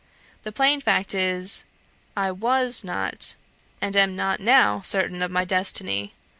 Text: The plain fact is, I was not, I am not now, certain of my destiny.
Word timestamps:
The 0.41 0.51
plain 0.51 0.81
fact 0.81 1.13
is, 1.13 1.63
I 2.17 2.31
was 2.31 2.83
not, 2.83 3.35
I 3.83 3.89
am 3.95 4.15
not 4.15 4.39
now, 4.39 4.81
certain 4.81 5.21
of 5.21 5.29
my 5.29 5.45
destiny. 5.45 6.15